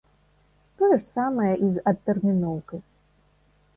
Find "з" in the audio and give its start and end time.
1.75-1.85